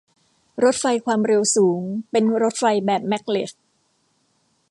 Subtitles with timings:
[0.63, 3.51] รถไฟความเร็วสูงเป็นรถไฟแบบแม็กเลฟ